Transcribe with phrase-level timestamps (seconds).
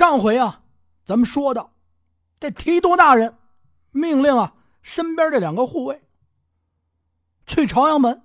[0.00, 0.62] 上回啊，
[1.04, 1.74] 咱们说到，
[2.38, 3.36] 这提督大人
[3.90, 6.02] 命令啊，身边这两个护卫
[7.44, 8.22] 去朝阳门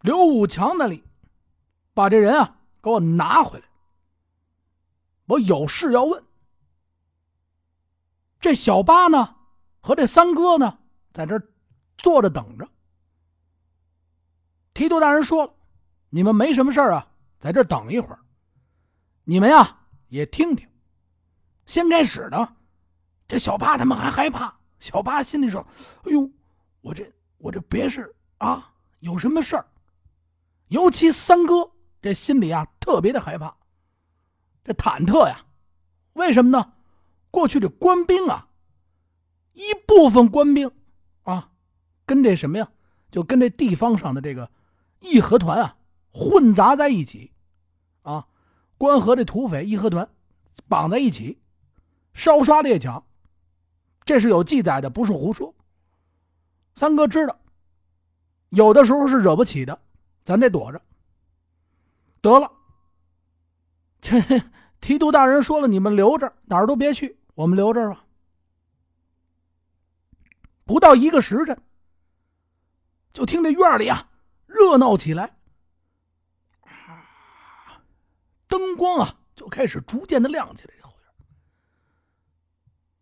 [0.00, 1.04] 刘武强那里，
[1.94, 3.64] 把这人啊给我拿回来。
[5.26, 6.20] 我有事要问。
[8.40, 9.36] 这小八呢，
[9.80, 10.80] 和这三哥呢，
[11.12, 11.40] 在这
[11.96, 12.68] 坐着等着。
[14.74, 15.54] 提督大人说了，
[16.08, 17.06] 你们没什么事啊，
[17.38, 18.18] 在这等一会儿。
[19.22, 19.76] 你们呀。
[20.10, 20.68] 也听听。
[21.64, 22.56] 先开始呢，
[23.26, 24.54] 这小八他们还害怕。
[24.78, 25.66] 小八心里说
[26.04, 26.30] ：“哎呦，
[26.82, 29.66] 我这我这别是啊有什么事儿。”
[30.68, 33.56] 尤其三哥这心里啊特别的害怕，
[34.64, 35.44] 这忐忑呀。
[36.14, 36.72] 为什么呢？
[37.30, 38.48] 过去这官兵啊，
[39.52, 40.70] 一部分官兵
[41.22, 41.52] 啊，
[42.04, 42.70] 跟这什么呀，
[43.10, 44.50] 就跟这地方上的这个
[45.00, 45.76] 义和团啊
[46.10, 47.32] 混杂在一起，
[48.80, 50.08] 关河这土匪义和团
[50.66, 51.38] 绑在一起，
[52.14, 53.04] 烧杀掠抢，
[54.06, 55.54] 这是有记载的，不是胡说。
[56.74, 57.38] 三哥知道，
[58.48, 59.78] 有的时候是惹不起的，
[60.24, 60.80] 咱得躲着。
[62.22, 62.50] 得了，
[64.00, 64.18] 这
[64.80, 68.06] 提督大人说了，你们留着，哪儿都别去，我们留这儿吧。
[70.64, 71.62] 不到一个时辰，
[73.12, 74.08] 就听这院里啊
[74.46, 75.36] 热闹起来。
[78.50, 80.74] 灯光啊，就开始逐渐的亮起来。
[80.76, 80.92] 这后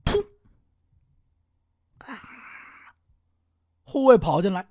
[0.04, 0.24] 院，
[2.04, 2.18] 噗，
[3.82, 4.69] 护卫跑进来，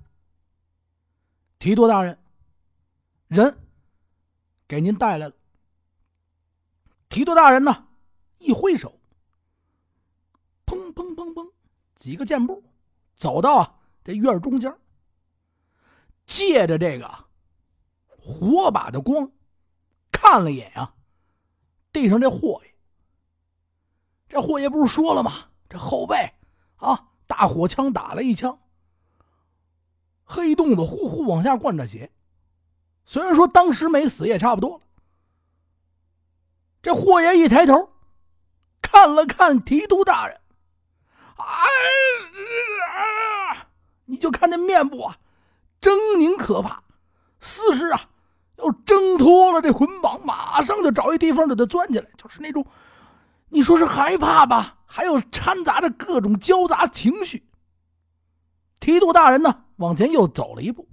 [1.57, 2.17] 提督大人，
[3.27, 3.57] 人
[4.67, 5.35] 给您带来了。
[7.09, 7.87] 提督大人呢，
[8.37, 8.99] 一挥手，
[10.65, 11.51] 砰砰砰砰，
[11.95, 12.63] 几个箭步，
[13.15, 14.71] 走到啊这院中间，
[16.25, 17.25] 借着这个
[18.07, 19.31] 火把的光。
[20.29, 20.93] 看了一眼啊，
[21.93, 22.75] 地上这霍爷，
[24.27, 25.45] 这霍爷不是说了吗？
[25.69, 26.33] 这后背
[26.75, 28.59] 啊，大火枪打了一枪，
[30.25, 32.11] 黑洞子呼呼往下灌着血。
[33.05, 34.81] 虽然说当时没死，也差不多。
[36.81, 37.93] 这霍爷一抬头，
[38.81, 40.41] 看了看提督大人，
[41.37, 41.47] 啊，
[44.03, 45.19] 你就看那面部啊，
[45.79, 46.83] 狰狞可怕，
[47.39, 48.09] 似是啊。
[48.57, 52.65] 要挣脱了这捆绑，马上就找一地方给他钻起来，就是那种，
[53.49, 57.47] 你说是害怕吧，还有掺杂着各种交杂情绪。
[58.79, 60.87] 提督大人呢，往前又走了一步，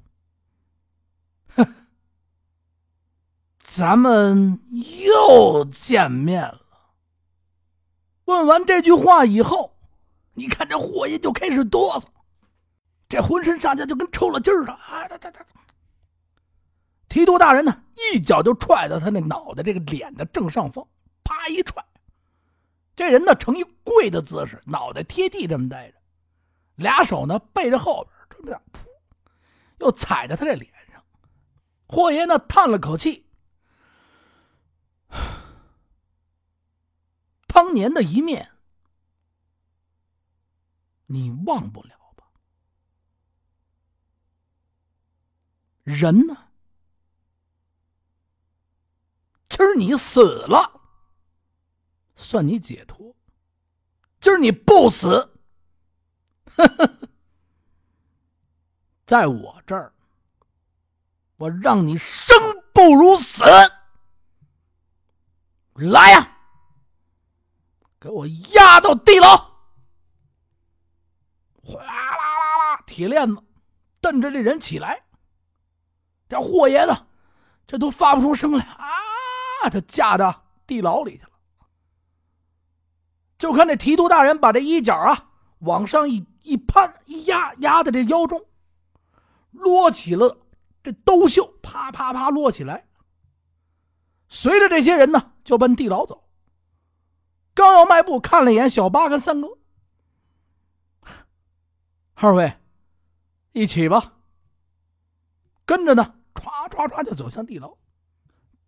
[1.57, 1.75] 哼，
[3.59, 4.61] 咱们
[5.05, 6.61] 又见面了。
[8.27, 9.77] 问完这句话以后，
[10.35, 12.05] 你看这霍爷就开始哆嗦，
[13.09, 15.45] 这浑身上下就跟抽了筋儿的啊，他他他。
[17.15, 20.85] 提督大人呢，一脚就踹到他那脑袋这个脸的正上方，
[21.23, 21.87] 啪一踹，
[22.97, 25.99] 这人呢呈一跪的姿势，脑袋贴地这么待着，
[26.75, 28.81] 俩手呢背着后边，这么噗，
[29.79, 31.01] 又踩在他这脸上。
[31.87, 33.29] 霍爷呢叹了口气，
[37.47, 38.51] 当年的一面，
[41.07, 42.27] 你忘不了吧？
[45.85, 46.39] 人呢？
[49.47, 50.79] 今今儿你死了，
[52.17, 53.17] 算你解脱；
[54.21, 55.39] 今儿你不死，
[59.07, 59.95] 在我这儿，
[61.39, 62.37] 我让你生
[62.75, 63.43] 不如死。
[65.77, 66.37] 来呀，
[67.99, 69.35] 给我压到地牢！
[71.63, 73.43] 哗啦啦啦，铁链子
[74.03, 75.07] 瞪着这人起来。
[76.29, 77.07] 这霍爷呢，
[77.67, 78.91] 这都发不出声来啊！
[79.65, 81.31] 把他架到地牢里去了。
[83.39, 85.31] 就看这提督大人把这衣角啊
[85.61, 88.45] 往上一一攀一压，压在这腰中，
[89.53, 90.37] 摞起了
[90.83, 92.87] 这兜袖，啪啪啪摞起来。
[94.29, 96.29] 随着这些人呢，就奔地牢走。
[97.55, 99.49] 刚要迈步，看了一眼小八跟三哥，
[102.13, 102.59] 二位
[103.53, 104.13] 一起吧。
[105.65, 107.75] 跟着呢，唰唰唰就走向地牢。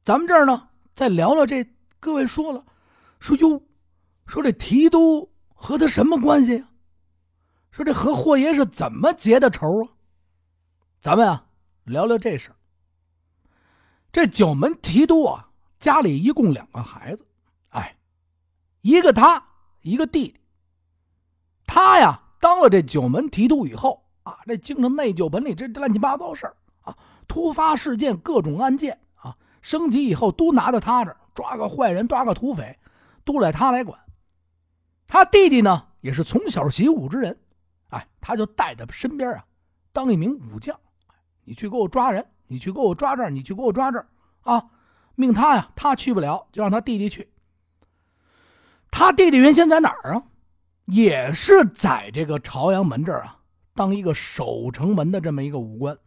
[0.03, 0.71] 咱们这儿呢。
[0.97, 1.63] 再聊聊这，
[2.01, 2.65] 各位说了，
[3.21, 3.63] 说哟，
[4.27, 6.69] 说这提督和他什么关系呀？
[7.71, 9.93] 说这和霍爷是怎么结的仇啊？
[11.03, 11.49] 咱们啊
[11.85, 12.57] 聊聊这事儿。
[14.11, 17.27] 这九门提督啊，家里一共两个孩子，
[17.69, 17.95] 哎，
[18.81, 19.47] 一个他，
[19.83, 20.41] 一个弟弟。
[21.67, 26.97] 他呀当了这九门提督以后啊，这京城内九门里这乱七八糟事儿啊，
[27.29, 28.99] 突发事件，各种案件。
[29.67, 32.79] 升级以后都拿到他这儿抓个坏人，抓个土匪，
[33.25, 33.99] 都赖他来管。
[35.09, 37.37] 他弟弟呢，也是从小习武之人，
[37.89, 39.45] 哎，他就带在身边啊，
[39.93, 40.79] 当一名武将。
[41.43, 44.07] 你去给我抓人，你去给我抓这儿，你去给我抓这儿
[44.43, 44.65] 啊！
[45.17, 47.29] 命他呀，他去不了，就让他弟弟去。
[48.93, 50.23] 他弟弟原先在哪儿啊？
[50.85, 53.37] 也是在这个朝阳门这儿啊，
[53.75, 55.99] 当一个守城门的这么一个武官。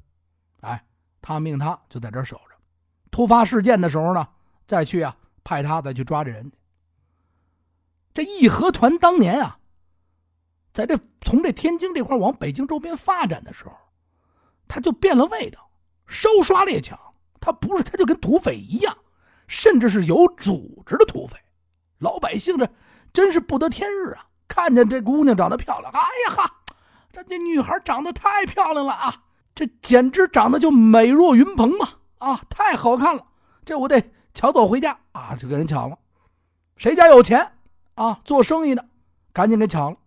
[0.61, 0.81] 哎，
[1.21, 2.48] 他命他就在这儿守着，
[3.19, 4.25] 突发事件的时候呢，
[4.65, 5.13] 再去啊，
[5.43, 6.49] 派他再去抓这人。
[8.13, 9.59] 这义和团当年啊，
[10.71, 13.73] 在这从这天津这块往北京周边发展的时候，
[14.69, 15.69] 他就变了味道，
[16.07, 16.97] 烧刷猎抢。
[17.41, 18.97] 他不是，他就跟土匪一样，
[19.47, 21.35] 甚至是有组织的土匪。
[21.97, 22.69] 老百姓这
[23.11, 24.27] 真是不得天日啊！
[24.47, 25.99] 看见这姑娘长得漂亮，哎
[26.29, 26.61] 呀哈，
[27.11, 29.23] 这这女孩长得太漂亮了啊！
[29.53, 31.95] 这简直长得就美若云鹏嘛！
[32.19, 33.25] 啊，太好看了，
[33.65, 34.01] 这我得
[34.33, 35.35] 抢走回家啊！
[35.35, 35.97] 就给人抢了，
[36.77, 37.51] 谁家有钱？
[37.95, 38.85] 啊，做生意的，
[39.33, 39.97] 赶紧给抢了，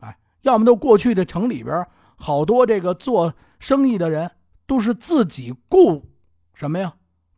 [0.00, 4.30] 哎，要么都过去这城里边好多这个做生意的人
[4.66, 6.04] 都是自己雇
[6.54, 6.94] 什么呀？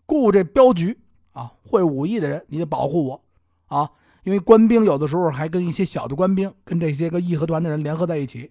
[0.06, 1.00] 雇这镖局
[1.32, 3.24] 啊，会武艺的人，你得保护我
[3.66, 3.90] 啊！
[4.24, 8.50] 因为官兵有的时候还跟一些小的官兵跟这些个义和团的人联合在一起，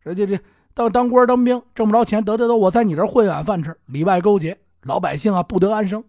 [0.00, 0.40] 人家这
[0.74, 6.04] 当当官当兵挣不着钱，得得得，我在你这混碗饭吃，里外勾结，老百姓啊不得安生，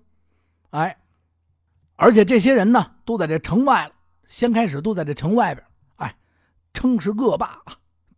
[0.71, 0.97] 哎，
[1.95, 3.93] 而且这些人呢都在这城外了。
[4.25, 5.67] 先开始都在这城外边，
[5.97, 6.17] 哎，
[6.73, 7.77] 称是恶霸啊，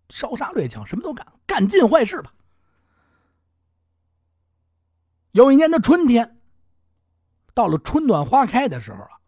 [0.09, 2.31] 烧杀掠抢，什么都干，干尽坏事吧。
[5.31, 6.39] 有一年的春天，
[7.53, 9.19] 到了春暖花开的时候啊，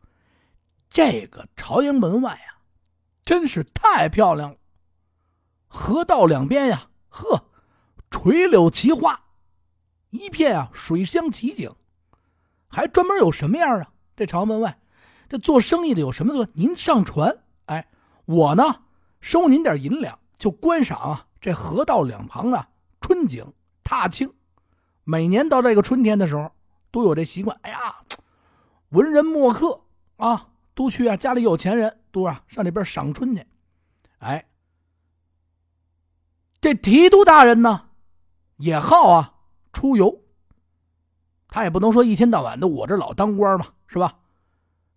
[0.90, 2.64] 这个朝阳门外啊，
[3.24, 4.58] 真是太漂亮了。
[5.68, 7.50] 河道两边呀，呵，
[8.10, 9.27] 垂柳齐花，
[10.10, 11.74] 一片啊水乡奇景，
[12.68, 13.92] 还专门有什么样啊？
[14.16, 14.80] 这朝门外。
[15.30, 16.48] 这做生意的有什么做？
[16.54, 17.90] 您上船，哎，
[18.26, 18.84] 我呢
[19.20, 22.70] 收您点银两，就观赏啊这河道两旁啊
[23.02, 24.34] 春景踏青。
[25.04, 26.52] 每年到这个春天的时候，
[26.92, 27.60] 都有这习惯。
[27.62, 27.98] 哎呀，
[28.90, 29.82] 文人墨客
[30.16, 33.46] 啊，都去啊，家里有钱人都啊上这边赏春去。
[34.20, 34.48] 哎，
[36.62, 37.90] 这提督大人呢
[38.56, 39.34] 也好啊
[39.78, 40.24] 出游，
[41.48, 44.18] 他也不能说一天到晚的我这老当官嘛，是吧？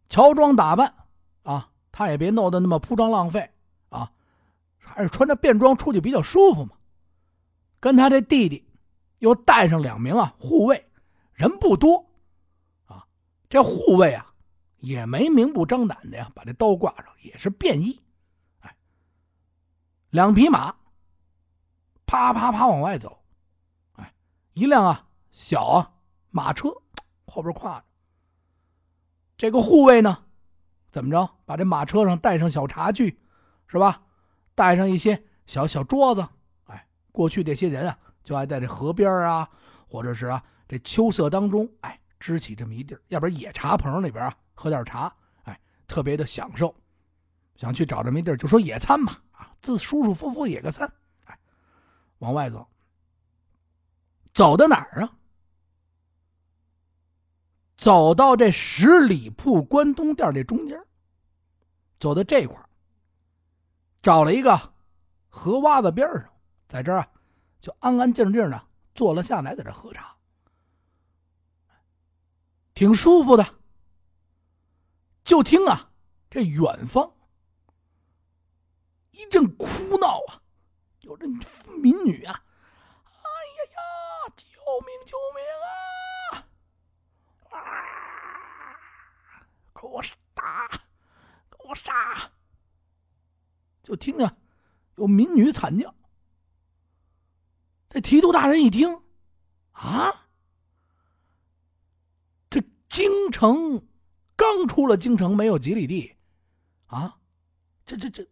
[0.09, 0.95] 乔装打扮，
[1.43, 3.51] 啊，他也别弄得那么铺张浪费，
[3.91, 4.11] 啊，
[4.79, 6.73] 还是穿着便装出去比较舒服嘛。
[7.79, 8.67] 跟他这弟弟，
[9.19, 10.91] 又带上两名啊护卫，
[11.35, 12.07] 人不多，
[12.87, 13.07] 啊，
[13.51, 14.33] 这护卫啊
[14.79, 18.01] 也没明目张胆的呀，把这刀挂上，也是便衣，
[18.61, 18.75] 哎，
[20.09, 20.75] 两匹马，
[22.07, 23.20] 啪啪啪往外走，
[24.61, 25.91] 一辆啊小啊
[26.29, 26.69] 马车
[27.27, 27.85] 后边挎着。
[29.39, 30.25] 这个护卫呢，
[30.91, 31.31] 怎么着？
[31.47, 33.19] 把这马车上带上小茶具，
[33.67, 34.03] 是吧？
[34.55, 36.29] 带上一些小小桌子。
[36.67, 39.49] 哎，过去这些人啊，就爱在这河边啊，
[39.89, 45.11] 或者是啊这秋色当中，哎，支起这么一地儿，要不然野茶棚里边啊，喝点茶，
[45.45, 46.75] 哎，特别的享受。
[47.57, 50.87] 想去找这么一地儿，就说野餐吧，啊，自舒舒服服野个餐。
[51.25, 51.39] 哎，
[52.19, 52.69] 往外走，
[54.41, 55.13] 走到哪儿啊？
[57.77, 60.83] 走到这十里铺关东店这中间，
[61.99, 62.57] 走到这块
[64.01, 64.57] 找了一个
[65.29, 66.33] 河洼子边上，
[66.67, 67.13] 在这儿啊，
[67.61, 70.17] 就安安静静的坐了下来，在这喝茶，
[72.73, 73.47] 挺舒服的。
[75.23, 75.93] 就听啊，
[76.31, 77.13] 这远方
[79.11, 80.41] 一阵哭闹啊，
[81.01, 81.27] 有这
[81.77, 82.43] 民女啊，
[83.05, 83.81] 哎呀呀，
[84.35, 84.47] 救
[84.81, 86.47] 命救命啊！
[89.81, 90.13] 给我杀！
[91.49, 92.31] 给我杀！
[93.83, 94.37] 就听着
[94.97, 95.95] 有民女惨叫。
[97.89, 99.01] 这提督大人一听，
[99.73, 100.29] 啊，
[102.51, 103.89] 这京城
[104.37, 106.15] 刚出了京城没有几里地，
[106.87, 107.17] 啊，
[107.87, 108.29] 这这这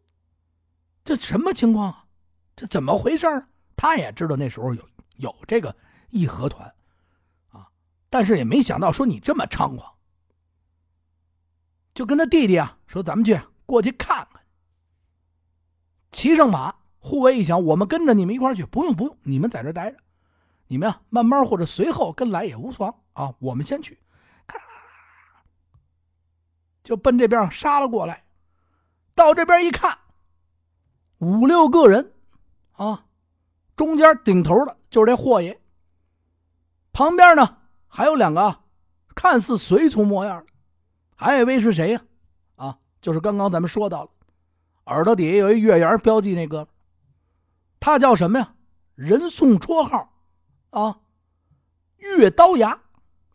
[1.02, 2.05] 这什么情况啊？
[2.55, 3.26] 这怎么回事？
[3.75, 5.75] 他也知道那时候有有这个
[6.11, 6.73] 义和团，
[7.49, 7.67] 啊，
[8.11, 9.98] 但是也没想到说你这么猖狂。
[11.99, 14.40] 就跟他弟弟啊说：“咱们去过去看看。”
[16.12, 19.97] 骑上马，护卫一想：“我们跟着你们一块去，不用不用，你们在这待着，
[20.69, 23.35] 你们啊慢慢或者随后跟来也无妨啊。
[23.40, 23.99] 我们先去，
[26.85, 28.23] 就奔这边杀了过来。
[29.17, 29.99] 到这边一看，
[31.19, 32.12] 五六个人
[32.75, 33.07] 啊，
[33.75, 35.61] 中间顶头的就是这霍爷，
[36.93, 37.57] 旁边呢
[37.88, 38.61] 还有两个
[39.17, 40.47] 看似随从模样。
[41.21, 42.01] 还有一位是谁呀？
[42.55, 44.11] 啊，就是刚刚咱们说到了，
[44.87, 46.69] 耳朵底下有一月牙标记那个，
[47.81, 48.55] 他叫什么呀？
[48.95, 50.13] 人送绰号
[50.71, 51.01] 啊，
[51.97, 52.81] 月刀牙。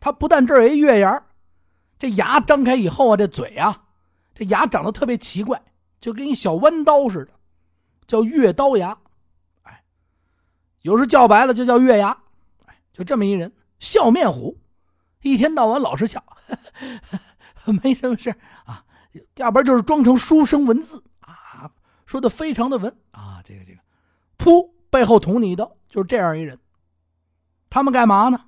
[0.00, 1.26] 他不但这儿有一月牙，
[1.98, 3.84] 这牙张开以后啊，这嘴啊，
[4.34, 5.62] 这牙长得特别奇怪，
[6.00, 7.32] 就跟一小弯刀似的，
[8.06, 8.98] 叫月刀牙。
[9.62, 9.84] 哎，
[10.80, 12.16] 有时叫白了就叫月牙。
[12.64, 14.58] 哎，就这么一人，笑面虎，
[15.20, 16.22] 一天到晚老是笑，
[17.82, 18.84] 没什么事啊，
[19.36, 21.70] 要不然就是装成书生文字啊，
[22.06, 23.80] 说的非常的文啊，这个这个，
[24.38, 26.58] 噗，背后捅你一刀，就是这样一人。
[27.70, 28.44] 他们干嘛呢？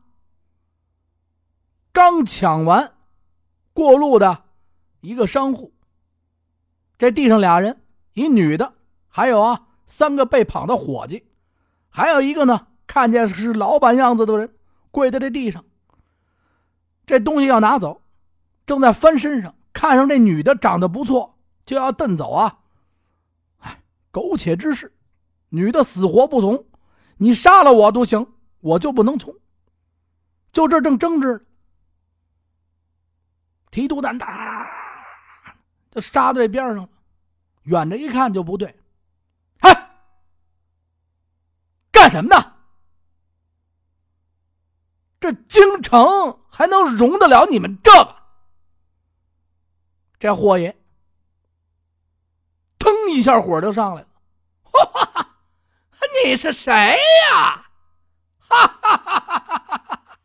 [1.93, 2.93] 刚抢完
[3.73, 4.45] 过路的
[5.01, 5.73] 一个商户，
[6.99, 7.83] 这地上俩人，
[8.13, 8.75] 一女的，
[9.09, 11.27] 还有啊三个被绑的伙计，
[11.89, 14.55] 还有一个呢，看见是老板样子的人，
[14.91, 15.65] 跪在这地上。
[17.07, 18.03] 这东西要拿走，
[18.67, 22.59] 正在翻身上，看上这女的长得不错，就要蹬走啊！
[23.59, 24.93] 哎，苟且之事，
[25.51, 26.67] 女的死活不从，
[27.17, 28.27] 你杀了我都行，
[28.61, 29.35] 我就不能从。
[30.51, 31.47] 就这正争执。
[33.71, 34.67] 提督胆大，
[35.91, 36.89] 就杀在这边上了。
[37.65, 38.75] 远着一看就不对，
[39.61, 39.91] 嗨，
[41.93, 42.53] 干什么呢？
[45.21, 48.16] 这京城还能容得了你们这个？
[50.19, 50.77] 这霍爷，
[52.79, 54.09] 腾一下火就上来了。
[54.63, 55.29] 哈哈，
[56.25, 57.67] 你是谁呀？
[58.39, 60.19] 哈哈哈哈哈哈！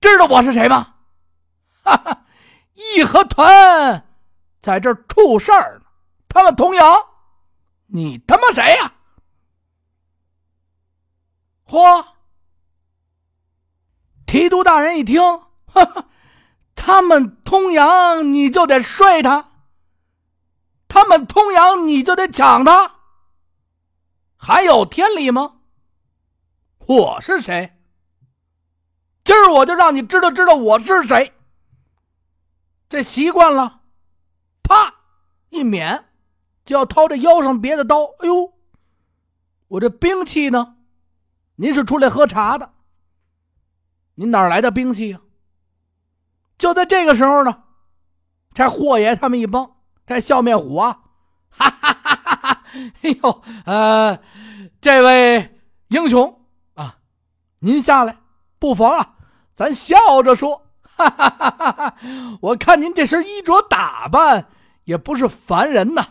[0.00, 0.94] 知道我是谁吗？
[1.82, 2.24] 哈哈，
[2.74, 4.06] 义和团
[4.62, 5.86] 在这出事儿呢。
[6.28, 7.06] 他们同阳，
[7.86, 8.92] 你他妈谁呀？
[11.66, 12.06] 嚯！
[14.26, 15.20] 提督大人一听，
[15.66, 16.08] 哈哈，
[16.86, 19.48] 他们通阳，你就得睡他；
[20.86, 22.92] 他们通阳，你就得抢他。
[24.36, 25.56] 还有天理吗？
[26.86, 27.76] 我是谁？
[29.24, 31.32] 今儿我就让你知道知道我是谁。
[32.88, 33.80] 这习惯了，
[34.62, 34.94] 啪
[35.48, 36.04] 一免，
[36.64, 38.04] 就要掏这腰上别的刀。
[38.20, 38.52] 哎呦，
[39.66, 40.76] 我这兵器呢？
[41.56, 42.74] 您是出来喝茶的？
[44.14, 45.20] 您哪来的兵器呀？
[46.58, 47.62] 就在这个时候呢，
[48.54, 49.70] 这霍爷他们一帮，
[50.06, 51.00] 这笑面虎啊，
[51.50, 52.62] 哈哈哈哈哈！
[53.02, 54.18] 哎呦，呃，
[54.80, 55.58] 这位
[55.88, 56.40] 英雄
[56.74, 56.98] 啊，
[57.60, 58.18] 您下来，
[58.58, 59.14] 不妨啊，
[59.54, 60.62] 咱笑着说。
[60.98, 61.96] 哈哈哈哈哈！
[62.40, 64.48] 我看您这身衣着打扮
[64.84, 66.06] 也不是凡人呐！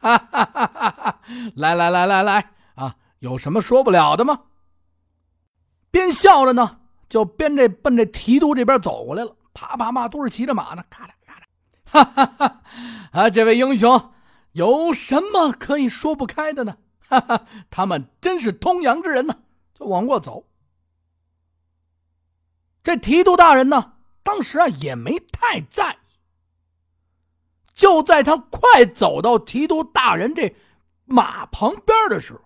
[0.00, 1.20] 哈哈哈哈哈！
[1.56, 4.38] 来来来来来啊，有什么说不了的吗？
[5.90, 9.34] 边笑着呢，就边这奔这提督这边走过来了。
[9.54, 11.42] 啪啪啪，都是骑着马呢，咔嚓咔嚓！
[11.84, 12.62] 哈哈哈！
[13.12, 14.12] 啊，这位英雄
[14.52, 16.78] 有什么可以说不开的呢？
[17.08, 19.42] 哈哈，他们真是通阳之人呢！
[19.74, 20.46] 就往过走。
[22.82, 23.94] 这提督大人呢？
[24.22, 25.96] 当时啊，也没太在意。
[27.74, 30.54] 就在他快走到提督大人这
[31.04, 32.40] 马旁边的时候，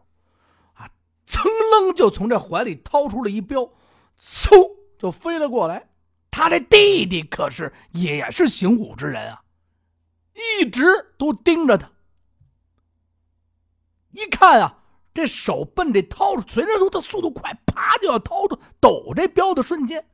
[0.75, 0.91] 啊，
[1.27, 3.71] 噌楞就从这怀里掏出了一镖，
[4.19, 5.91] 嗖就飞了过来。
[6.37, 9.43] 他这弟弟可是也是行武之人啊，
[10.35, 10.85] 一直
[11.17, 11.91] 都盯着他。
[14.11, 14.83] 一看啊，
[15.15, 20.07] 这手奔这掏出，随着他的速度快，啪就要掏出抖这镖的瞬间。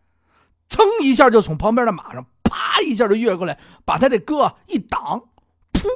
[0.69, 5.29] 噌一下就从旁边的马上，啪一下就越过来，把他这哥一挡，
[5.73, 5.88] 噗，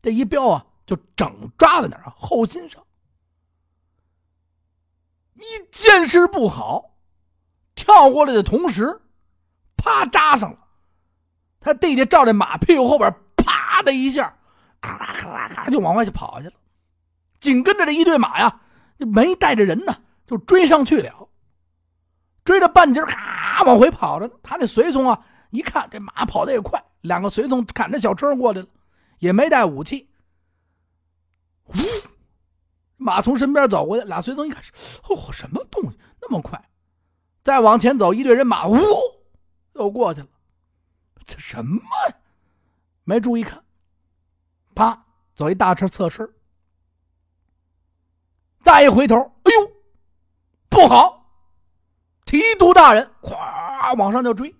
[0.00, 2.82] 这一镖啊就整抓在哪儿啊后心上。
[5.34, 6.96] 一见势不好，
[7.74, 9.02] 跳过来的同时，
[9.86, 10.58] 啪扎上了。
[11.60, 14.36] 他弟弟照这马屁股后边，啪的一下，
[14.80, 16.52] 咔啦咔啦咔就往外就跑去了。
[17.38, 18.60] 紧跟着这一队马呀，
[18.98, 21.28] 没带着人呢，就追上去了。
[22.44, 24.30] 追着半截咔往回跑着。
[24.42, 28.66] 他那随从啊，一看这马跑的也快，两个随从赶着小车过来了，
[29.18, 30.08] 也没带武器。
[31.66, 31.74] 呜，
[32.96, 34.62] 马从身边走过去，俩随从一看，
[35.08, 36.60] 哦，什么东西那么快？
[37.42, 38.76] 再往前走，一队人马，呜，
[39.76, 40.28] 又过去了。
[41.24, 41.80] 这什么？
[43.04, 43.64] 没注意看，
[44.74, 45.04] 啪，
[45.34, 46.28] 走一大车侧身。
[48.62, 49.72] 再一回头，哎呦，
[50.68, 51.24] 不好！
[52.24, 54.54] 提督大人，咵往上就追。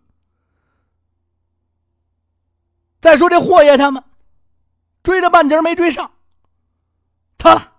[3.00, 4.02] 再说这霍爷他们，
[5.02, 6.12] 追着半截没追上，
[7.36, 7.72] 他，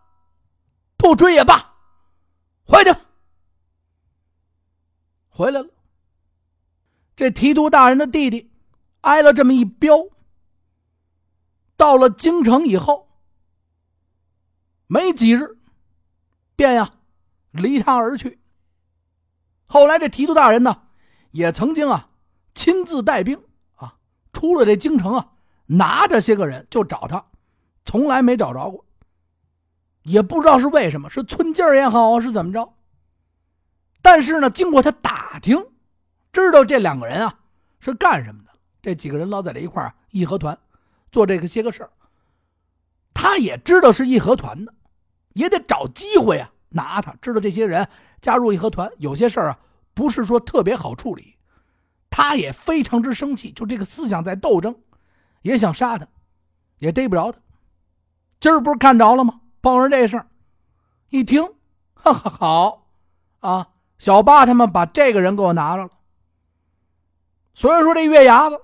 [0.98, 1.74] 不追也罢，
[2.66, 2.94] 回去。
[5.30, 5.70] 回来了。
[7.18, 8.52] 这提督大人的弟弟
[9.02, 10.08] 挨了这么一镖，
[11.76, 13.10] 到了京城以后，
[14.86, 15.58] 没几日，
[16.56, 16.94] 便呀
[17.50, 18.40] 离他而去。
[19.66, 20.84] 后来这提督大人呢，
[21.32, 22.12] 也曾经啊
[22.54, 23.42] 亲自带兵
[23.74, 23.98] 啊
[24.32, 25.32] 出了这京城啊，
[25.66, 27.26] 拿着些个人就找他，
[27.84, 28.86] 从来没找着过。
[30.04, 32.76] 也不知道是为什么，是寸劲儿也好，是怎么着。
[34.04, 35.66] 但是呢，经过他打听，
[36.46, 37.40] 知道这两个人啊
[37.80, 38.52] 是干什么的。
[38.82, 40.58] 这几个人老在这一块儿义和团
[41.12, 41.90] 做这个些个事儿，
[43.14, 44.74] 他也知道是义和团的，
[45.34, 47.14] 也得找机会啊拿他。
[47.22, 47.88] 知道这些人
[48.22, 49.60] 加入义和团，有些事儿啊
[49.94, 51.36] 不是说特别好处理，
[52.10, 54.76] 他也非常之生气，就这个思想在斗争，
[55.42, 56.08] 也想杀他，
[56.80, 57.40] 也逮不着他。
[58.40, 59.42] 今儿不是看着了吗？
[59.62, 60.28] 碰上这事儿，
[61.10, 61.44] 一听，
[61.96, 62.88] 哈哈，好
[63.40, 63.70] 啊！
[63.98, 65.90] 小八他们把这个人给我拿着了。
[67.58, 68.62] 虽然说这月牙子，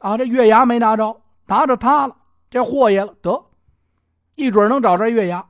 [0.00, 2.16] 啊，这月牙没拿着，拿着他了，
[2.50, 3.46] 这霍爷了，得，
[4.34, 5.48] 一准能找着月牙。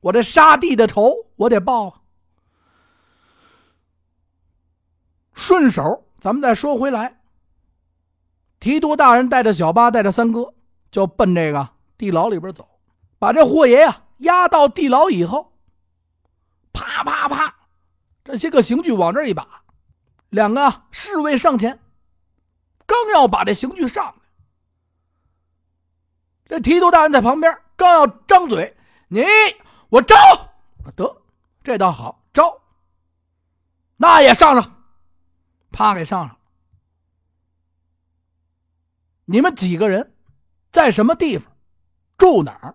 [0.00, 2.02] 我这杀弟的仇，我得报啊！
[5.32, 7.22] 顺手，咱们再说回来，
[8.58, 10.52] 提督大人带着小八，带着三哥，
[10.90, 11.66] 就奔这个
[11.96, 12.68] 地牢里边走。
[13.18, 15.50] 把这霍爷呀押到地牢以后，
[16.74, 17.54] 啪啪啪，
[18.24, 19.62] 这些个刑具往这一把，
[20.30, 21.78] 两个侍卫上前，
[22.86, 24.14] 刚要把这刑具上，
[26.46, 28.76] 这提督大人在旁边刚要张嘴，
[29.08, 29.22] 你
[29.90, 30.16] 我招，
[30.96, 31.16] 得。
[31.62, 32.62] 这倒好招，
[33.98, 34.82] 那也上上，
[35.70, 36.38] 啪给上上。
[39.26, 40.16] 你们几个人
[40.72, 41.54] 在什么地方，
[42.16, 42.74] 住哪儿？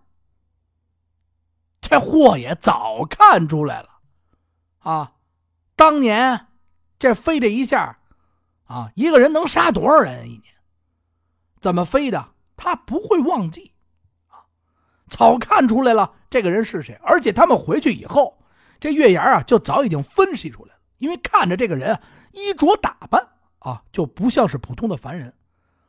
[1.81, 3.89] 这霍爷早看出来了，
[4.79, 5.13] 啊，
[5.75, 6.47] 当年
[6.97, 7.97] 这飞这一下，
[8.65, 10.43] 啊，一个人能杀多少人一年？
[11.61, 12.29] 怎么飞的？
[12.57, 13.73] 他不会忘记，
[14.29, 14.47] 啊，
[15.09, 16.97] 早看出来了这个人是谁。
[17.03, 18.37] 而且他们回去以后，
[18.79, 21.99] 这月牙啊就早已经分析出来了，因为看着这个人
[22.31, 23.27] 衣着打扮
[23.59, 25.33] 啊，就不像是普通的凡人。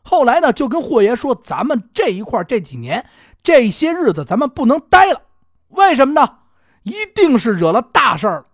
[0.02, 3.08] 后来呢，就跟霍爷说：“咱们这一块这几年
[3.42, 5.22] 这些日子，咱们不能待了。”
[5.68, 6.38] 为什么呢？
[6.84, 8.44] 一定是惹了大事了。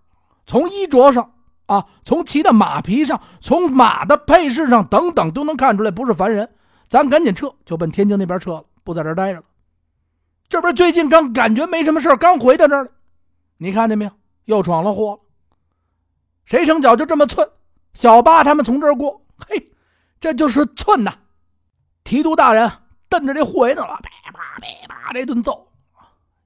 [0.47, 1.35] 从衣着上
[1.73, 6.55] 啊，从骑的马皮上，从马的配饰上等等，都能看出来不是凡人。
[6.89, 9.45] 咱赶紧撤，就奔天津那边撤了，不在这待着了。
[10.49, 12.93] 这不是最近刚感觉没什么事刚回到这儿
[13.57, 14.11] 你看见没有？
[14.45, 15.21] 又闯了祸了。
[16.45, 17.49] 谁成脚就这么寸？
[17.95, 19.73] 小八他们从这儿过，嘿，
[20.21, 21.15] 这就是寸呐！
[22.05, 22.71] 提督大人
[23.09, 25.73] 瞪着这护卫呢，啪啪啪啪这顿揍。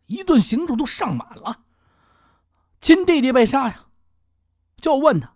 [0.07, 1.57] 一顿刑柱都上满了，
[2.81, 3.86] 亲弟弟被杀呀，
[4.81, 5.33] 就问他：“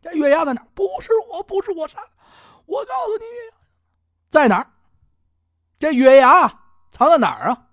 [0.00, 2.10] 这月牙在哪？”“不是我，不是我杀的。
[2.66, 3.24] ”“我告诉你，
[4.30, 4.70] 在哪儿
[5.78, 7.68] ？”“这月牙藏在哪儿啊？”“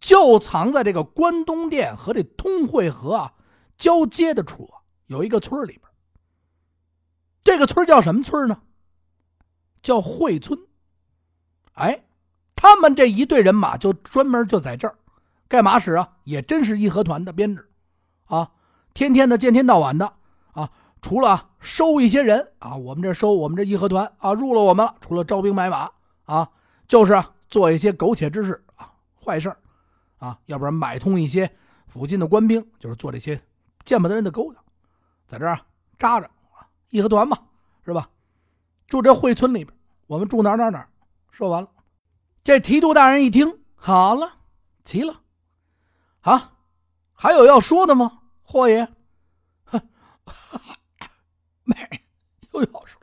[0.00, 3.34] 就藏在这个关东店和这通惠河啊
[3.76, 5.82] 交接的处啊，有一个村里边。
[7.42, 8.62] 这个村叫什么村呢？
[9.82, 10.58] 叫惠村。
[11.72, 12.04] 哎，
[12.54, 14.98] 他们这一队人马就专门就在这儿。
[15.48, 16.16] 干嘛使啊？
[16.24, 17.70] 也真是义和团的编制，
[18.26, 18.52] 啊，
[18.92, 20.12] 天天的见天到晚的
[20.52, 25.90] 啊，除了收一些人啊，我们这收我们这义和团啊，入了我们了，除了招兵买马
[26.24, 26.50] 啊，
[26.88, 28.92] 就是做一些苟且之事啊，
[29.24, 29.54] 坏事
[30.18, 31.50] 啊，要不然买通一些
[31.86, 33.40] 附近的官兵，就是做这些
[33.84, 34.62] 见不得人的勾当，
[35.26, 35.58] 在这儿
[35.98, 37.38] 扎着啊，义和团嘛，
[37.84, 38.08] 是吧？
[38.86, 39.76] 住这惠村里边，
[40.06, 40.86] 我们住哪哪哪
[41.30, 41.68] 说完了，
[42.42, 44.32] 这提督大人一听，好了，
[44.84, 45.20] 齐了。
[46.22, 46.52] 啊，
[47.14, 48.19] 还有要说的吗，
[48.50, 48.84] 霍爷？
[49.62, 49.80] 哼，
[51.62, 51.76] 没，
[52.52, 53.00] 又要说，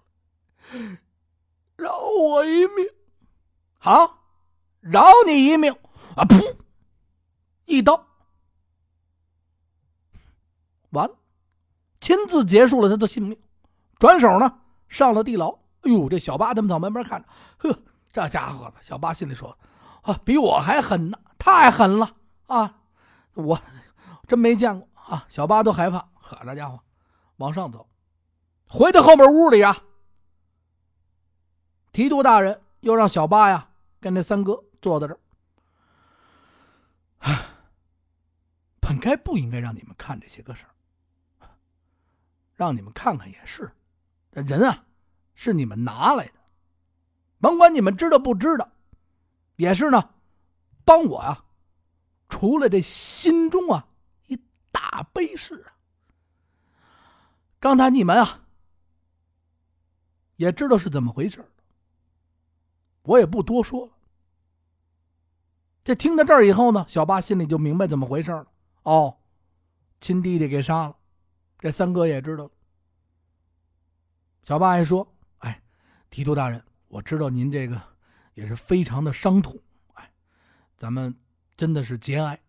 [1.77, 2.85] 饶我一命。
[3.77, 4.25] 好，
[4.81, 5.73] 饶你一命。
[6.17, 6.25] 啊！
[6.25, 6.57] 噗，
[7.63, 8.05] 一刀，
[10.89, 11.15] 完了，
[12.01, 13.39] 亲自结束了他的性命。
[13.99, 15.51] 转手呢，上了地牢。
[15.83, 17.27] 哎呦，这小八他们在门边看着，
[17.59, 17.79] 呵，
[18.11, 19.57] 这家伙子，小八心里说：
[20.01, 22.15] 啊，比我还狠呢，太狠了
[22.47, 22.81] 啊！
[23.35, 23.61] 我
[24.27, 25.25] 真没见过啊！
[25.29, 26.79] 小八都害怕，呵，这家伙
[27.37, 27.89] 往上走，
[28.67, 29.83] 回到后面屋里啊。
[31.91, 35.19] 提督大人又让小八呀跟那三哥坐在这儿。
[38.79, 41.49] 本该不应该让你们看这些个事儿，
[42.55, 43.71] 让你们看看也是。
[44.31, 44.85] 这人啊，
[45.35, 46.39] 是你们拿来的，
[47.39, 48.69] 甭管你们知道不知道，
[49.55, 50.11] 也是呢，
[50.85, 51.45] 帮我啊。
[52.29, 53.87] 除了这心中啊
[54.79, 55.73] 大悲事啊，
[57.59, 58.45] 刚才你们啊
[60.35, 61.43] 也知道是怎么回事
[63.01, 63.93] 我也不多说了，
[65.83, 68.45] 这听到这儿以后呢，小八心里就明白怎么回事了。
[68.83, 69.17] 哦，
[69.99, 70.95] 亲弟弟给杀了，
[71.57, 72.51] 这三哥也知道了。
[74.43, 75.63] 小八还说：“哎，
[76.09, 77.81] 提督大人，我知道您这个
[78.33, 79.57] 也是非常的伤痛，
[79.93, 80.13] 哎，
[80.75, 81.17] 咱们
[81.55, 82.39] 真的是节哀。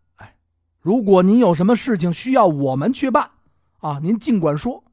[0.88, 3.32] 如果您有什么事情需要我们去办，
[3.80, 4.84] 啊，您尽管说。”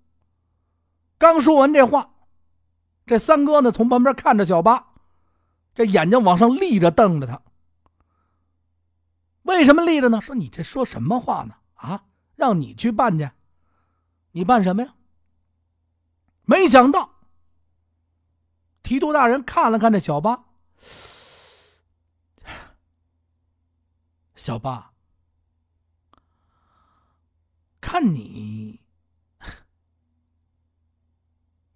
[1.17, 2.15] 刚说完这话，
[3.05, 4.87] 这三哥呢从旁边看着小八，
[5.73, 7.41] 这眼睛往上立着瞪着他。
[9.43, 10.19] 为什么立着呢？
[10.19, 11.55] 说你这说什么话呢？
[11.75, 12.03] 啊，
[12.35, 13.31] 让你去办去，
[14.31, 14.95] 你办什么呀？
[16.43, 17.09] 没想到，
[18.83, 20.43] 提督大人看了看这小八，
[24.35, 24.91] 小八，
[27.95, 28.81] 看你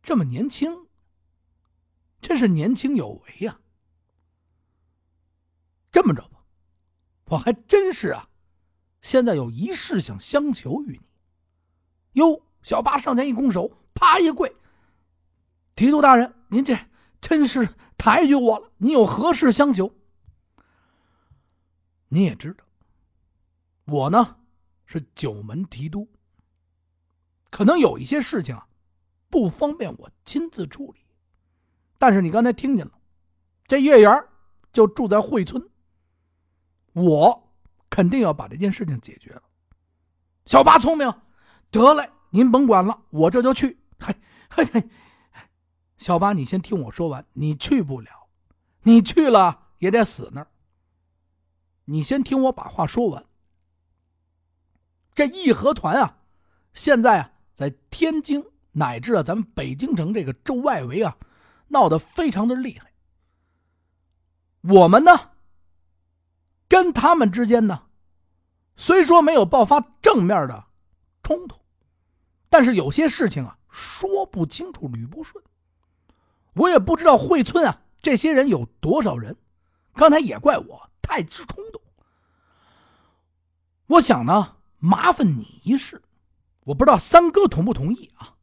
[0.03, 0.89] 这么年轻，
[2.19, 3.57] 真是年轻有为呀。
[5.89, 6.43] 这么着吧，
[7.27, 8.27] 我还真是啊，
[9.01, 11.09] 现在有一事想相求于你。
[12.19, 13.71] 哟，小八上前一拱手。
[13.93, 14.53] 啪一跪，
[15.73, 16.77] 提督大人，您这
[17.21, 18.69] 真是抬举我了。
[18.75, 19.95] 您有何事相求？
[22.09, 22.65] 你也知道，
[23.85, 24.38] 我呢
[24.89, 26.09] 是九门提督，
[27.51, 28.67] 可能有一些事情啊
[29.29, 31.05] 不方便我亲自处理。
[31.99, 32.91] 但是你刚才听见了，
[33.67, 34.11] 这月圆
[34.73, 35.63] 就住在惠村，
[36.93, 37.51] 我
[37.87, 39.43] 肯定要把这件事情解决了。
[40.47, 41.13] 小八聪明，
[41.69, 43.77] 得嘞，您甭管了，我这就去。
[43.99, 44.15] 嘿，
[44.49, 44.89] 嘿，
[45.99, 47.23] 小八，你先听我说完。
[47.33, 48.27] 你去不了，
[48.81, 50.47] 你去了也得死那儿。
[51.85, 53.28] 你先听我把话说完。
[55.19, 56.19] 这义和团啊，
[56.73, 61.17] 现在啊，在天津乃至啊咱们北京城这个州外围啊，
[61.67, 62.93] 闹得非常的厉害。
[64.61, 65.31] 我们呢，
[66.69, 67.87] 跟他们之间呢，
[68.77, 70.67] 虽说没有爆发正面的
[71.21, 71.59] 冲突，
[72.49, 73.57] 但是有些事情啊。
[73.69, 75.43] 说不清楚，捋不顺。
[76.53, 79.35] 我也不知道惠村啊，这些人有多少人？
[79.95, 81.81] 刚才也怪我太冲动。
[83.87, 86.01] 我想呢，麻烦你一事，
[86.63, 88.35] 我不知道三哥同不同意啊？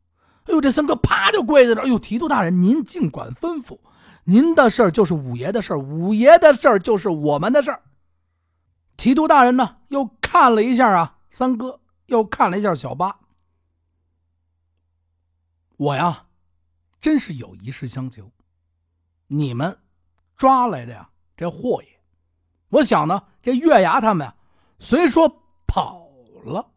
[0.44, 1.84] 哎呦，这三哥啪就跪在那儿。
[1.84, 3.78] 哎呦，提督大人，您尽管吩咐，
[4.24, 7.82] 您的事儿就是五爷的事儿，五爷的事儿就是我们的事儿。
[8.96, 13.18] 提督大人呢，又看了一下啊，三哥又看了一下小八。
[15.76, 16.26] 我呀，
[17.00, 18.30] 真是有一事相求。
[19.26, 19.76] 你们
[20.36, 21.88] 抓来的呀，这货爷，
[22.68, 24.34] 我想呢，这月牙他们呀，
[24.78, 25.28] 虽说
[25.66, 26.05] 跑
[26.48, 26.72] 了，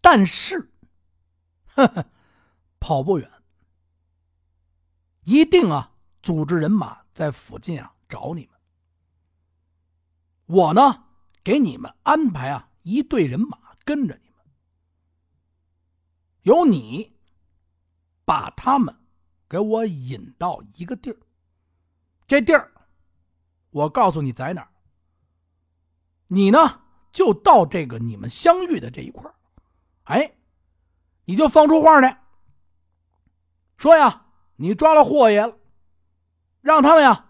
[0.00, 0.70] 但是，
[1.66, 2.10] 呵呵，
[2.80, 3.30] 跑不远，
[5.24, 8.58] 一定啊，组织人马在附近啊找你们。
[10.46, 11.04] 我呢，
[11.42, 14.46] 给你们安排啊一队人马跟着你们，
[16.42, 17.16] 有你。
[18.24, 18.94] 把他们
[19.48, 21.16] 给我引到一个地儿，
[22.26, 22.70] 这地儿
[23.70, 24.68] 我告诉你在哪儿。
[26.26, 26.58] 你呢
[27.18, 29.28] 就到这个你们相遇的这一块
[30.04, 30.34] 哎，
[31.24, 32.22] 你就放出话来，
[33.76, 35.56] 说呀，你抓了霍爷了，
[36.60, 37.26] 让他们呀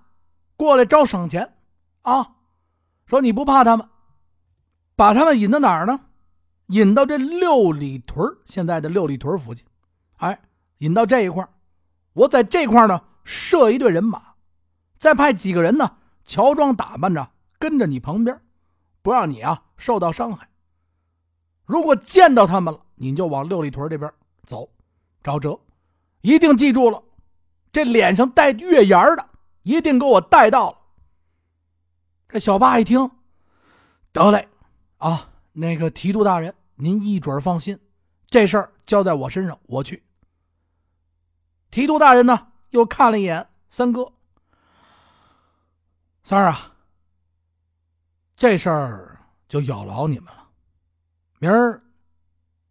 [0.58, 1.54] 过来招省钱
[2.02, 2.34] 啊。
[3.06, 3.88] 说你不怕他们，
[4.94, 5.98] 把他们引到哪儿呢？
[6.66, 9.64] 引到这六里屯现在的六里屯附近，
[10.16, 10.38] 哎。
[10.80, 11.48] 引到这一块
[12.12, 14.34] 我在这块呢设一队人马，
[14.98, 15.96] 再派几个人呢
[16.26, 18.38] 乔装打扮着跟着你旁边，
[19.00, 20.46] 不让你啊受到伤害。
[21.64, 24.12] 如果见到他们了，你就往六里屯这边
[24.44, 24.68] 走，
[25.22, 25.58] 找辙。
[26.20, 27.02] 一定记住了，
[27.72, 29.28] 这脸上带月牙的
[29.62, 30.78] 一定给我带到了。
[32.28, 33.10] 这小八一听，
[34.12, 34.48] 得嘞，
[34.98, 37.78] 啊，那个提督大人，您一准放心，
[38.26, 40.02] 这事儿交在我身上，我去。
[41.70, 44.12] 提督大人呢，又看了一眼三哥。
[46.24, 46.74] 三儿啊，
[48.36, 49.07] 这事儿
[49.48, 50.48] 就有劳你们了。
[51.38, 51.82] 明儿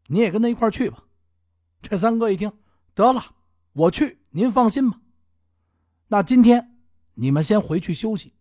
[0.08, 1.04] 你也跟他一块去吧。
[1.82, 2.52] 这三哥一听，
[2.94, 3.24] 得了，
[3.74, 5.00] 我去，您放心吧。
[6.08, 6.78] 那今天
[7.16, 8.34] 你们先回去休息，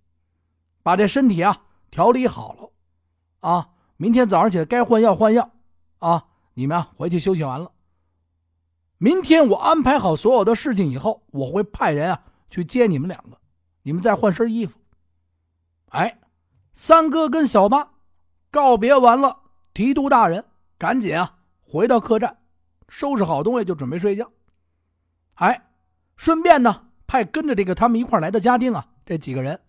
[0.83, 2.73] 把这身体啊调理好了
[3.41, 3.71] 啊。
[3.97, 5.51] 明天早上起来该换药换药
[5.99, 6.29] 啊。
[6.55, 7.73] 你们啊回去休息完了。
[8.99, 13.39] 明天我安排好所有的事情以后，我会派人啊去接你们两个，
[13.83, 14.79] 你们再换身衣服。
[15.91, 16.19] 哎，
[16.73, 17.93] 三哥跟小八
[18.51, 19.37] 告别完了，
[19.75, 20.45] 提督大人
[20.79, 22.37] 赶紧啊回到客栈，
[22.89, 24.31] 收拾好东西就准备睡觉。
[25.35, 25.69] 哎，
[26.17, 29.61] 顺便呢派跟着这个他们一块来的家丁啊，这几个人，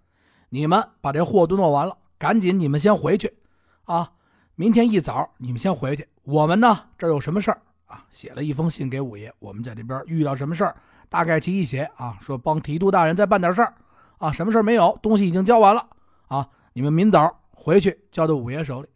[0.49, 3.37] 你们把这货都弄完了，赶紧你们先回去，
[3.83, 4.11] 啊，
[4.55, 6.07] 明天一早你们先回去。
[6.23, 8.05] 我们呢这有什么事儿啊？
[8.09, 10.75] 写了一封信给五爷，我们在这边遇到什么事儿，
[11.09, 13.73] 大概其一写啊，说帮提督大人再办点事儿，
[14.19, 15.89] 啊，什么事儿没有，东西已经交完了，
[16.27, 18.88] 啊，你们明早回去交到五爷手里。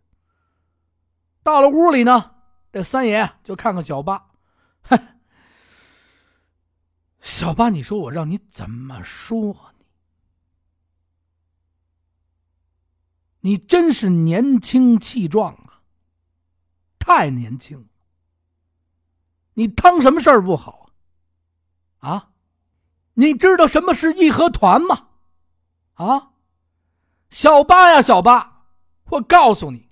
[1.43, 2.35] 到了屋里呢，
[2.71, 4.29] 这三爷就看看小八，
[4.83, 4.97] 哼，
[7.19, 9.73] 小八，你说我让你怎么说？
[13.39, 15.81] 你你真是年轻气壮啊！
[16.99, 17.89] 太年轻。
[19.55, 20.91] 你趟什么事儿不好
[21.97, 22.09] 啊？
[22.09, 22.31] 啊？
[23.15, 25.07] 你知道什么是义和团吗？
[25.95, 26.33] 啊？
[27.31, 28.50] 小八呀，小八，
[29.11, 29.89] 我告诉你，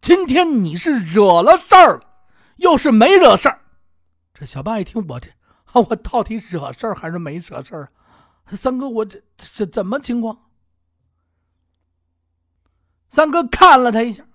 [0.00, 3.60] 今天你是惹了事儿了，又是没惹事儿。
[4.34, 5.30] 这小八一听，我这
[5.72, 7.92] 我到底惹事儿还是没惹事儿
[8.44, 8.52] 啊？
[8.52, 10.50] 三哥，我这这怎么情况？
[13.08, 14.26] 三哥看了他一下，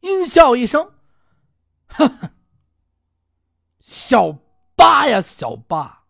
[0.00, 0.92] 阴笑一声
[1.88, 2.30] ：“呵呵，
[3.80, 4.30] 小
[4.76, 6.04] 八呀，小八，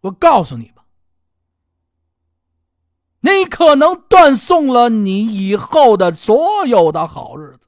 [0.00, 0.83] 我告诉你吧，
[3.24, 7.66] 你可能断送了你以后的所有的好日子，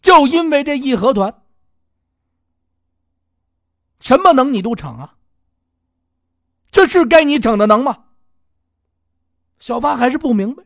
[0.00, 1.42] 就因为这义和团，
[3.98, 5.16] 什么能你都逞啊？
[6.70, 8.04] 这是该你逞的能吗？”
[9.58, 10.62] 小八还是不明白，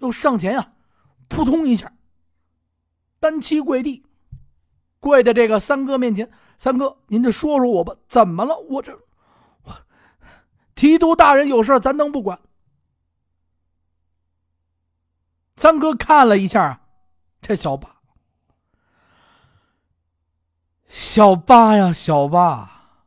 [0.00, 0.74] 又上前呀，
[1.28, 1.96] 扑通一下，
[3.18, 4.04] 单膝跪地，
[5.00, 6.30] 跪在这个三哥面前。
[6.58, 8.58] 三哥，您就说说我吧，怎么了？
[8.68, 9.05] 我这，
[10.76, 12.38] 提督大人有事咱能不管？
[15.56, 16.80] 三哥看了一下
[17.42, 17.96] 这小八，
[20.86, 23.00] 小八呀，小八，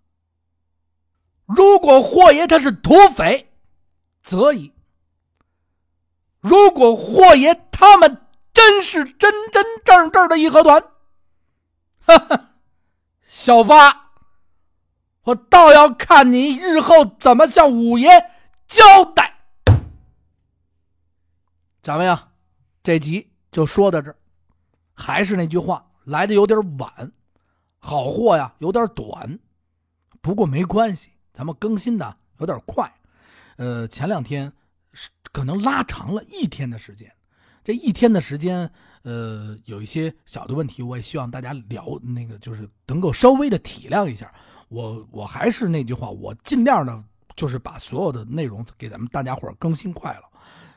[1.45, 3.45] 如果霍爷他是土匪。
[4.21, 4.73] 则已。
[6.39, 10.79] 如果霍爷他们真是真真正正的义和团，
[12.01, 12.49] 哈哈，
[13.23, 14.08] 小八，
[15.29, 18.09] 我倒要看你日后怎么向五爷
[18.65, 19.31] 交代。
[21.83, 22.29] 咱们呀，
[22.81, 24.15] 这集就说到这儿。
[24.95, 27.11] 还是那句话，来的有点晚，
[27.77, 29.39] 好货呀有点短，
[30.19, 32.91] 不过没关系，咱们更新的有点快。
[33.57, 34.51] 呃，前两天
[35.31, 37.13] 可能拉长了一天的时间，
[37.63, 38.69] 这一天的时间，
[39.03, 44.33] 呃，有一些小的问题，我也希望大家聊那个，就是能够稍微的体谅一下。
[44.69, 47.03] 我我还是那句话，我尽量的，
[47.36, 50.21] 就是把所有的内容给咱们大家伙更新快了。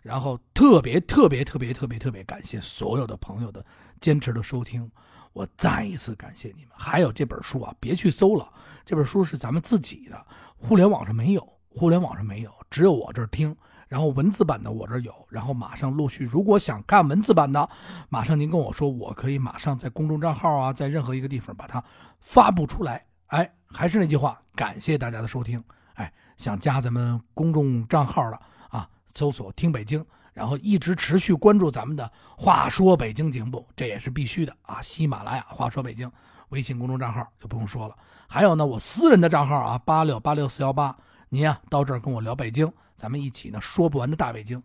[0.03, 3.65] 然后特别特别特别特别特别感谢所有的朋友的
[4.01, 4.91] 坚持的收听，
[5.33, 6.71] 我再一次感谢你们。
[6.77, 8.51] 还有这本书啊，别去搜了，
[8.85, 10.27] 这本书是咱们自己的，
[10.57, 11.49] 互联网上没有。
[11.69, 13.57] 互联网上没有，只有我这儿听。
[13.89, 16.25] 然后文字版的我这儿有，然后马上陆续。
[16.25, 17.69] 如果想看文字版的，
[18.09, 21.83] 马上您跟我说，我可以马上在公众账号啊，在任何一个地方把它
[22.21, 23.07] 发布出来。
[23.27, 25.63] 哎，还是那句话，感谢大家的收听。
[25.95, 34.81] 哎，想加咱们公众账号的啊，搜索“听北京”，然后一直持续关注咱们的“话说北京”节目，这也是必须的啊。
[34.83, 36.11] 喜马拉雅“话说北京”
[36.51, 37.97] 微信公众账号就不用说了。
[38.29, 40.97] 还有呢，我私人的账号啊，八六八六四幺八。
[41.29, 44.63] 您呀，到这儿跟我聊北京，咱们一起呢说不完的大北京。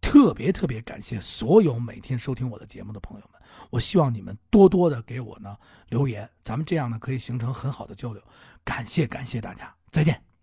[0.00, 3.33] 特别特别感谢所有每天收听我的节目的朋友们，
[3.70, 5.56] 我希望你们多多的给我呢
[5.88, 8.22] 留言，咱们这样呢可以形成很好的交流。
[8.64, 10.33] 感谢感谢大家，再见。